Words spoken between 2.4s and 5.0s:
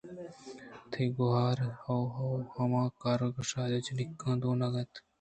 ہما کار گشادیں جنکاں دونہ اَنت